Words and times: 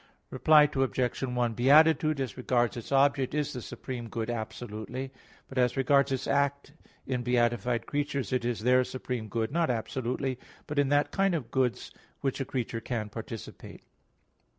Reply 0.31 0.63
Obj. 0.63 1.21
1: 1.21 1.53
Beatitude, 1.53 2.19
as 2.19 2.35
regards 2.35 2.75
its 2.75 2.91
object, 2.91 3.35
is 3.35 3.53
the 3.53 3.61
supreme 3.61 4.09
good 4.09 4.31
absolutely, 4.31 5.11
but 5.47 5.59
as 5.59 5.77
regards 5.77 6.11
its 6.11 6.25
act, 6.25 6.73
in 7.05 7.21
beatified 7.21 7.85
creatures 7.85 8.33
it 8.33 8.43
is 8.43 8.61
their 8.61 8.83
supreme 8.83 9.27
good, 9.27 9.51
not 9.51 9.69
absolutely, 9.69 10.39
but 10.65 10.79
in 10.79 10.89
that 10.89 11.11
kind 11.11 11.35
of 11.35 11.51
goods 11.51 11.91
which 12.21 12.41
a 12.41 12.45
creature 12.45 12.81
can 12.81 13.09
participate. 13.09 13.83